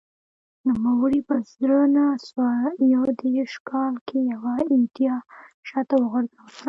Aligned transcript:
نوموړي 0.67 1.21
په 1.27 1.35
زر 1.53 1.71
نه 1.95 2.05
سوه 2.27 2.51
یو 2.93 3.03
دېرش 3.23 3.53
کال 3.69 3.93
کې 4.07 4.19
یوه 4.33 4.53
ایډیا 4.71 5.15
شا 5.67 5.79
ته 5.89 5.95
وغورځوله 5.99 6.41